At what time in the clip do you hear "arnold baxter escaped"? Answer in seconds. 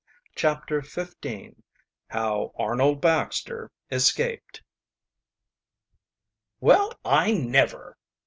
2.57-4.63